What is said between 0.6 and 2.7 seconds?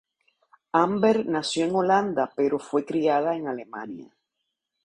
Amber nació en Holanda pero